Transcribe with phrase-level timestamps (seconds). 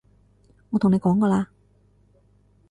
[0.71, 1.51] 我同你講過啦